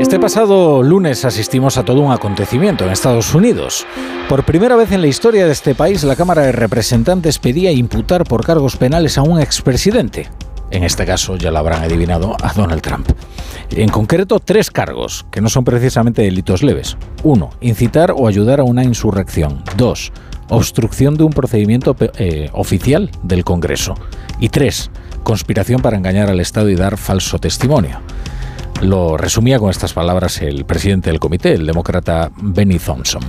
[0.00, 3.84] Este pasado lunes asistimos a todo un acontecimiento en Estados Unidos.
[4.28, 8.22] Por primera vez en la historia de este país, la Cámara de Representantes pedía imputar
[8.22, 10.28] por cargos penales a un expresidente.
[10.70, 13.08] En este caso ya lo habrán adivinado a Donald Trump.
[13.70, 16.96] En concreto, tres cargos, que no son precisamente delitos leves.
[17.24, 19.64] Uno, incitar o ayudar a una insurrección.
[19.76, 20.12] Dos,
[20.48, 23.94] obstrucción de un procedimiento eh, oficial del Congreso.
[24.38, 24.92] Y tres,
[25.24, 28.00] conspiración para engañar al Estado y dar falso testimonio.
[28.80, 33.22] Lo resumía con estas palabras el presidente del comité, el demócrata Benny Thompson.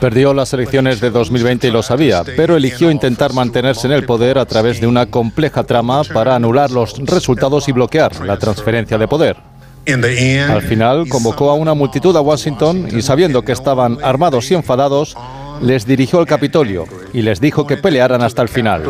[0.00, 4.38] Perdió las elecciones de 2020 y lo sabía, pero eligió intentar mantenerse en el poder
[4.38, 9.08] a través de una compleja trama para anular los resultados y bloquear la transferencia de
[9.08, 9.36] poder.
[9.86, 15.16] Al final convocó a una multitud a Washington y sabiendo que estaban armados y enfadados,
[15.62, 18.82] les dirigió al Capitolio y les dijo que pelearan hasta el final.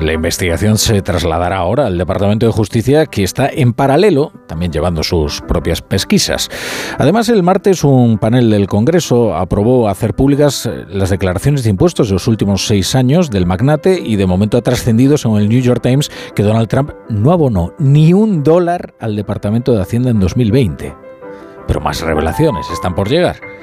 [0.00, 5.02] La investigación se trasladará ahora al Departamento de Justicia, que está en paralelo, también llevando
[5.02, 6.48] sus propias pesquisas.
[6.98, 12.08] Además, el martes un panel del Congreso aprobó hacer públicas eh, las declaraciones de impuestos
[12.08, 15.60] de los últimos seis años del magnate y de momento ha trascendido, según el New
[15.60, 20.20] York Times, que Donald Trump no abonó ni un dólar al Departamento de Hacienda en
[20.20, 20.94] 2020.
[21.66, 23.57] Pero más revelaciones están por llegar.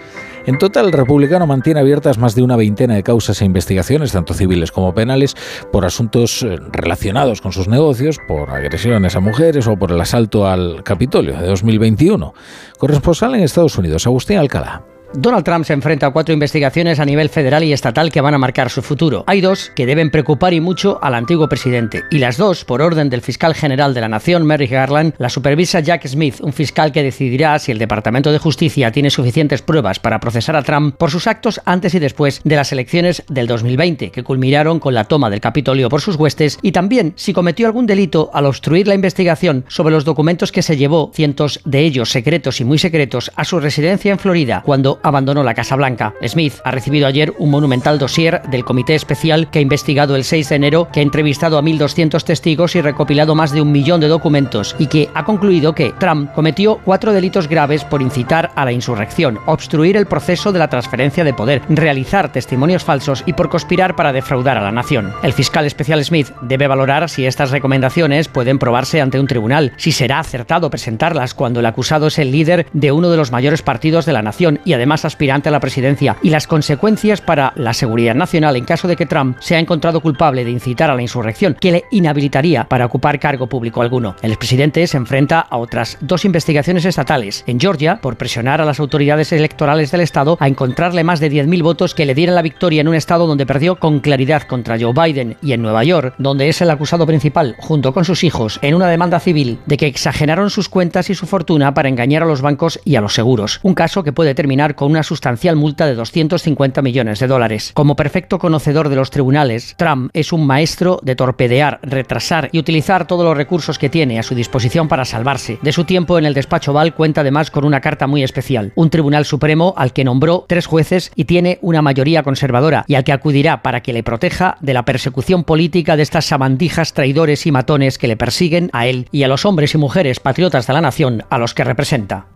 [0.45, 4.33] En total, el republicano mantiene abiertas más de una veintena de causas e investigaciones, tanto
[4.33, 5.35] civiles como penales,
[5.71, 10.47] por asuntos eh, relacionados con sus negocios, por agresiones a mujeres o por el asalto
[10.47, 12.33] al Capitolio de 2021.
[12.77, 14.94] Corresponsal en Estados Unidos, Agustín Alcalá.
[15.17, 18.37] Donald Trump se enfrenta a cuatro investigaciones a nivel federal y estatal que van a
[18.37, 19.23] marcar su futuro.
[19.27, 23.09] Hay dos que deben preocupar y mucho al antiguo presidente, y las dos, por orden
[23.09, 27.03] del fiscal general de la Nación, Merrick Garland, la supervisa Jack Smith, un fiscal que
[27.03, 31.27] decidirá si el Departamento de Justicia tiene suficientes pruebas para procesar a Trump por sus
[31.27, 35.41] actos antes y después de las elecciones del 2020, que culminaron con la toma del
[35.41, 39.93] Capitolio por sus huestes, y también si cometió algún delito al obstruir la investigación sobre
[39.93, 44.11] los documentos que se llevó, cientos de ellos secretos y muy secretos, a su residencia
[44.11, 46.15] en Florida, cuando abandonó la Casa Blanca.
[46.25, 50.49] Smith ha recibido ayer un monumental dossier del Comité Especial que ha investigado el 6
[50.49, 54.07] de enero, que ha entrevistado a 1.200 testigos y recopilado más de un millón de
[54.07, 58.71] documentos y que ha concluido que Trump cometió cuatro delitos graves por incitar a la
[58.71, 63.95] insurrección, obstruir el proceso de la transferencia de poder, realizar testimonios falsos y por conspirar
[63.95, 65.13] para defraudar a la nación.
[65.21, 69.91] El fiscal especial Smith debe valorar si estas recomendaciones pueden probarse ante un tribunal, si
[69.91, 74.07] será acertado presentarlas cuando el acusado es el líder de uno de los mayores partidos
[74.07, 78.15] de la nación y además aspirante a la presidencia y las consecuencias para la seguridad
[78.15, 81.71] nacional en caso de que Trump sea encontrado culpable de incitar a la insurrección, que
[81.71, 84.15] le inhabilitaría para ocupar cargo público alguno.
[84.21, 87.43] El expresidente se enfrenta a otras dos investigaciones estatales.
[87.47, 91.63] En Georgia, por presionar a las autoridades electorales del estado a encontrarle más de 10.000
[91.63, 94.93] votos que le dieran la victoria en un estado donde perdió con claridad contra Joe
[94.93, 98.75] Biden y en Nueva York, donde es el acusado principal, junto con sus hijos, en
[98.75, 102.41] una demanda civil de que exageraron sus cuentas y su fortuna para engañar a los
[102.41, 103.59] bancos y a los seguros.
[103.63, 107.71] Un caso que puede terminar con una sustancial multa de 250 millones de dólares.
[107.73, 113.07] Como perfecto conocedor de los tribunales, Trump es un maestro de torpedear, retrasar y utilizar
[113.07, 115.59] todos los recursos que tiene a su disposición para salvarse.
[115.61, 118.89] De su tiempo en el despacho Val cuenta además con una carta muy especial, un
[118.89, 123.13] tribunal supremo al que nombró tres jueces y tiene una mayoría conservadora y al que
[123.13, 127.97] acudirá para que le proteja de la persecución política de estas sabandijas traidores y matones
[127.97, 131.23] que le persiguen a él y a los hombres y mujeres patriotas de la nación
[131.29, 132.27] a los que representa.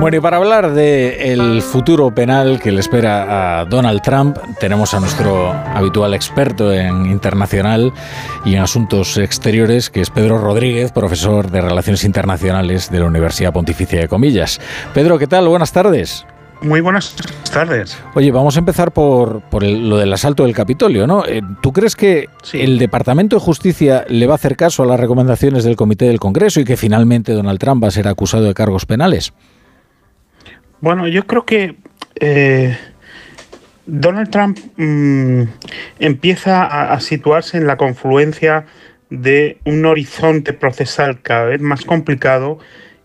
[0.00, 5.00] Bueno, y para hablar del futuro penal que le espera a Donald Trump, tenemos a
[5.00, 7.92] nuestro habitual experto en internacional
[8.44, 13.52] y en asuntos exteriores, que es Pedro Rodríguez, profesor de Relaciones Internacionales de la Universidad
[13.52, 14.60] Pontificia de Comillas.
[14.94, 15.48] Pedro, ¿qué tal?
[15.48, 16.24] Buenas tardes.
[16.60, 17.14] Muy buenas
[17.52, 17.96] tardes.
[18.14, 21.24] Oye, vamos a empezar por, lo del asalto del Capitolio, ¿no?
[21.24, 24.98] Eh, ¿Tú crees que el Departamento de Justicia le va a hacer caso a las
[24.98, 28.54] recomendaciones del Comité del Congreso y que finalmente Donald Trump va a ser acusado de
[28.54, 29.32] cargos penales?
[30.80, 31.74] Bueno, yo creo que
[32.20, 32.76] eh,
[33.86, 35.42] Donald Trump mm,
[35.98, 38.66] empieza a, situarse en la confluencia
[39.10, 42.58] de un horizonte procesal cada vez más complicado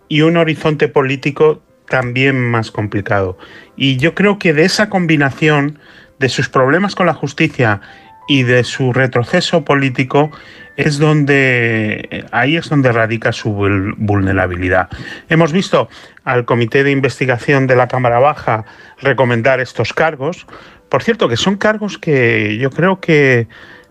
[0.08, 3.38] y un horizonte político también más complicado.
[3.76, 5.80] Y yo creo que de esa combinación
[6.20, 7.82] de sus problemas con la justicia
[8.28, 10.32] y de su retroceso político
[10.78, 13.52] es donde ahí es donde radica su
[13.98, 14.90] vulnerabilidad.
[15.30, 15.90] Hemos visto
[16.24, 18.66] al Comité de Investigación de la Cámara Baja
[19.02, 20.48] recomendar estos cargos,
[20.90, 23.48] por cierto que son cargos que yo creo que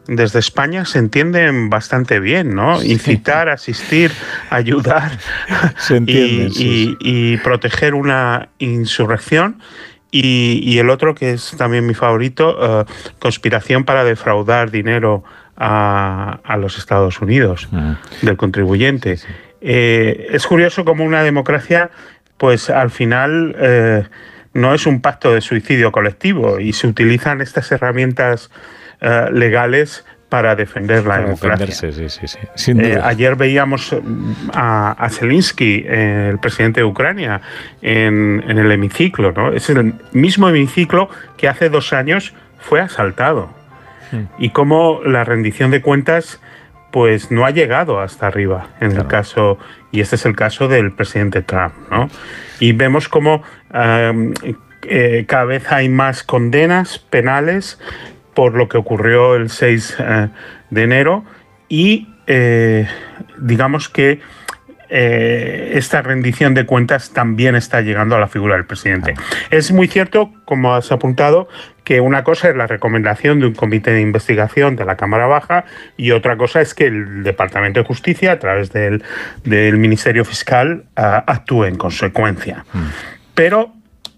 [0.08, 2.82] desde España se entienden bastante bien, ¿no?
[2.82, 4.10] Incitar, asistir,
[4.50, 5.12] ayudar
[6.06, 9.62] y, y proteger una insurrección
[10.14, 12.86] y, el otro, que es también mi favorito,
[13.18, 15.24] conspiración para defraudar dinero
[15.56, 17.96] a, los Estados Unidos ah.
[18.22, 19.18] del contribuyente.
[19.60, 21.90] es curioso como una democracia,
[22.36, 23.54] pues al final
[24.54, 28.50] no es un pacto de suicidio colectivo y se utilizan estas herramientas
[29.00, 31.90] eh, legales para defender la democracia.
[32.66, 37.40] Eh, ayer veíamos mm, a, Zelensky, eh, el presidente de Ucrania,
[37.82, 39.32] en, el hemiciclo.
[39.32, 39.52] ¿no?
[39.52, 43.50] Es el mismo hemiciclo que hace dos años fue asaltado.
[44.38, 46.40] Y cómo la rendición de cuentas
[46.90, 49.58] pues no ha llegado hasta arriba en el caso
[49.90, 52.10] y este es el caso del presidente Trump no
[52.60, 53.42] y vemos cómo
[53.72, 57.80] eh, cada vez hay más condenas penales
[58.34, 60.28] por lo que ocurrió el 6 eh,
[60.68, 61.24] de enero
[61.68, 62.86] y eh,
[63.38, 64.20] digamos que
[64.92, 69.14] esta rendición de cuentas también está llegando a la figura del presidente.
[69.50, 71.48] Es muy cierto, como has apuntado,
[71.84, 75.64] que una cosa es la recomendación de un comité de investigación de la Cámara Baja
[75.96, 79.02] y otra cosa es que el Departamento de Justicia, a través del,
[79.44, 82.64] Ministerio Fiscal, actúe en consecuencia.
[82.72, 82.80] Mm.
[83.34, 83.72] Pero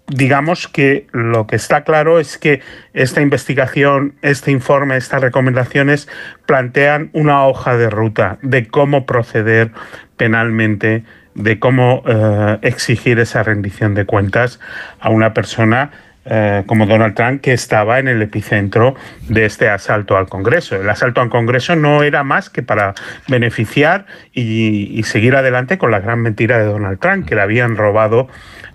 [0.07, 2.61] digamos que lo que está claro es que
[2.93, 6.07] esta investigación, este informe, estas recomendaciones
[6.45, 9.71] plantean una hoja de ruta de cómo proceder
[10.17, 11.03] penalmente,
[11.33, 14.59] de cómo eh, exigir esa rendición de cuentas
[14.99, 15.91] a una persona
[16.27, 18.95] eh, como Donald Trump, que estaba en el epicentro
[19.29, 20.75] de este asalto al Congreso.
[20.75, 22.95] El asalto al Congreso no era más que para
[23.27, 28.27] beneficiar y, seguir adelante con la gran mentira de Donald Trump, que le habían robado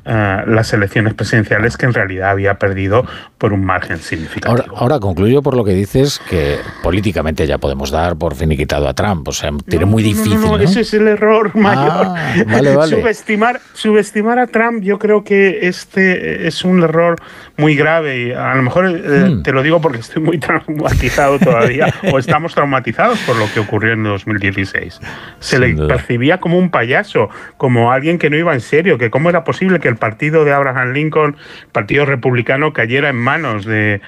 [0.04, 3.04] eh, las elecciones presidenciales que en realidad había perdido
[3.36, 4.76] por un margen significativo.
[4.76, 9.28] Ahora, concluyo por lo que dices que políticamente ya podemos dar por finiquitado a Trump.
[9.28, 10.40] O sea, tiene muy difícil.
[10.40, 12.16] No, ese es el error ah,
[12.46, 12.88] mayor.
[12.88, 17.16] subestimar, subestimar a Trump, yo creo que este es un error
[17.58, 18.28] muy grave.
[18.28, 19.42] Y a lo mejor eh, hmm.
[19.42, 23.92] te lo digo porque estoy muy traumatizado todavía, o estamos traumatizados por lo que ocurrió
[23.92, 25.00] en 2016.
[25.40, 29.28] Se le percibía como un payaso, como alguien que no iba en serio, que cómo
[29.28, 34.00] era posible que el partido de Abraham Lincoln, el partido republicano, cayera en manos de,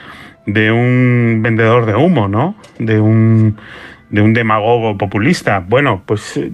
[0.47, 2.57] un vendedor de humo, ¿no?
[2.79, 3.59] De un,
[4.09, 5.63] de un demagogo populista.
[5.67, 6.37] Bueno, pues...
[6.37, 6.51] Eh,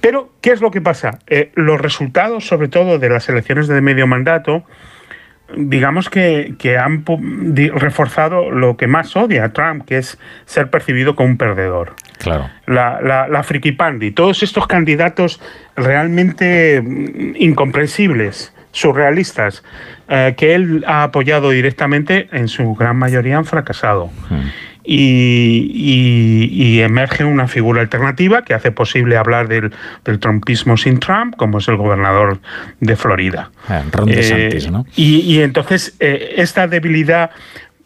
[0.00, 1.18] pero, ¿qué es lo que pasa?
[1.26, 4.64] Eh, los resultados, sobre todo de las elecciones de medio mandato,
[5.56, 7.04] digamos que, han
[7.74, 11.94] reforzado lo que más odia a Trump, que es ser percibido como un perdedor.
[12.18, 12.50] Claro.
[12.66, 15.40] La, la, la frikipandi, todos estos candidatos
[15.76, 19.62] realmente mm, incomprensibles, surrealistas,
[20.08, 24.10] eh, que él ha apoyado directamente, en su gran mayoría han fracasado.
[24.28, 24.48] Hmm
[24.90, 29.70] y, emerge una figura alternativa que hace posible hablar del,
[30.18, 32.40] trumpismo sin Trump, como es el gobernador
[32.80, 33.50] de Florida.
[33.68, 34.86] Ah, Ron DeSantis, eh, ¿no?
[34.96, 37.30] y, entonces eh, esta debilidad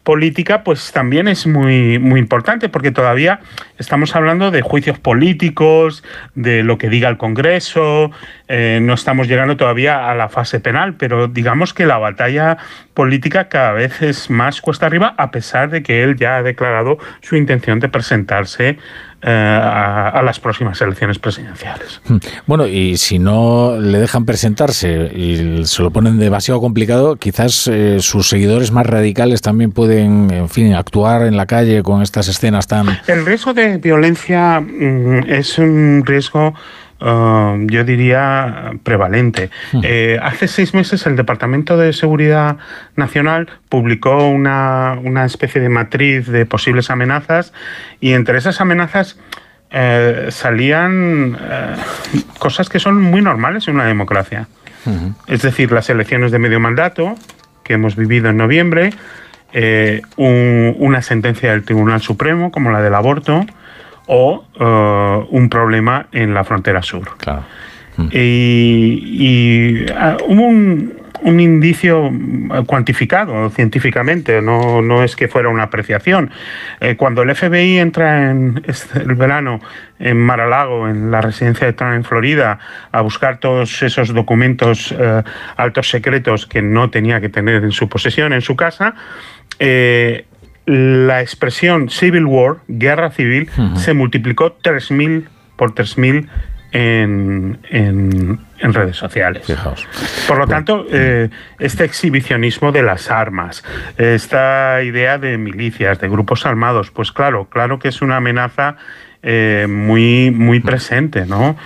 [0.02, 3.40] política pues también es muy, muy importante porque todavía
[3.78, 6.02] estamos hablando de juicios políticos,
[6.34, 8.10] de lo que diga el Congreso,
[8.48, 12.58] eh, no estamos llegando todavía a la fase penal, pero digamos que la batalla
[12.94, 16.98] política cada vez es más cuesta arriba a pesar de que él ya ha declarado
[17.20, 18.78] su intención de presentarse
[19.24, 22.00] eh, a, las próximas elecciones presidenciales.
[22.08, 22.16] Hmm.
[22.46, 27.98] Bueno, y si no le dejan presentarse y se lo ponen demasiado complicado, quizás eh,
[28.00, 32.66] sus seguidores más radicales también pueden, en fin, actuar en la calle con estas escenas
[32.66, 32.86] tan...
[33.06, 36.54] El riesgo de violencia mm, es un riesgo
[37.02, 39.50] Um, yo diría, prevalente.
[39.72, 39.80] Hmm.
[39.82, 42.58] Eh, hace seis meses el Departamento de Seguridad
[42.94, 47.52] Nacional publicó una, especie de matriz de posibles amenazas
[47.98, 49.18] y entre esas amenazas
[49.72, 51.74] eh, salían eh,
[52.38, 54.46] cosas que son muy normales en una democracia.
[54.84, 55.10] Hmm.
[55.26, 57.16] Es decir, las elecciones de medio mandato
[57.64, 58.90] que hemos vivido en noviembre,
[60.16, 63.44] una sentencia del Tribunal Supremo como la del aborto,
[64.06, 67.08] o eh, un problema en la frontera sur.
[67.96, 68.08] Mm.
[68.12, 72.10] Y, ah, hubo un, indicio
[72.66, 76.30] cuantificado científicamente, no, no, es que fuera una apreciación.
[76.80, 79.60] Eh, cuando el FBI entra en este, el verano
[80.00, 82.58] en Mar-a-Lago, en la residencia de Trump en Florida,
[82.90, 85.22] a buscar todos esos documentos eh,
[85.56, 88.94] altos secretos que no tenía que tener en su posesión, en su casa,
[90.66, 95.24] la expresión civil war, guerra civil, se multiplicó 3.000
[95.56, 96.28] por 3.000
[96.72, 99.46] en, en, en, redes sociales.
[100.26, 101.28] Por lo tanto, eh,
[101.58, 103.62] este exhibicionismo de las armas,
[103.98, 108.76] esta idea de milicias, de grupos armados, pues claro, claro que es una amenaza
[109.22, 111.26] eh, muy, muy presente.
[111.26, 111.56] ¿no?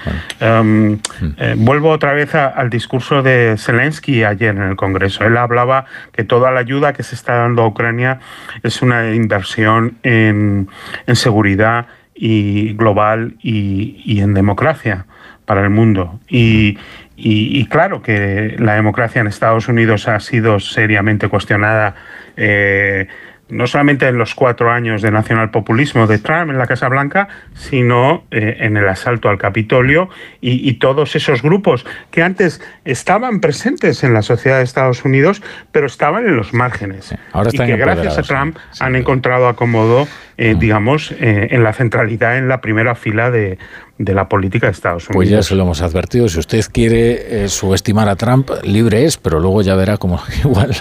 [0.40, 0.98] Em, mm.
[1.38, 5.24] eh, vuelvo otra vez al discurso de Zelensky ayer en el Congreso.
[5.24, 8.20] Él hablaba que toda la ayuda que se está dando a Ucrania
[8.62, 10.68] es una inversión en,
[11.06, 15.06] en seguridad y global y, y en democracia
[15.46, 16.20] para el mundo.
[16.28, 16.78] Y,
[17.16, 21.94] y, claro que la democracia en Estados Unidos ha sido seriamente cuestionada.
[22.36, 23.06] Eh,
[23.48, 28.24] no solamente en los cuatro años de nacionalpopulismo de Trump en la Casa Blanca, sino
[28.30, 30.08] eh, en el asalto al Capitolio
[30.40, 35.86] y, todos esos grupos que antes estaban presentes en la sociedad de Estados Unidos, pero
[35.86, 37.14] estaban en los márgenes.
[37.32, 40.06] Ahora y que gracias a Trump han encontrado acomodo,
[40.38, 43.58] eh, digamos, eh, en la centralidad, en la primera fila de,
[43.98, 45.16] de la política de Estados Unidos.
[45.16, 46.28] Pues ya se lo hemos advertido.
[46.28, 50.76] Si usted quiere eh, subestimar a Trump, libre es, pero luego ya verá cómo igual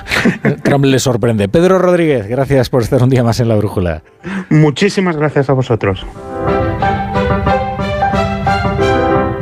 [0.64, 1.48] Trump le sorprende.
[1.48, 4.04] Pedro Rodríguez, gracias por estar un día más en la brújula.
[4.50, 6.06] Muchísimas gracias a vosotros.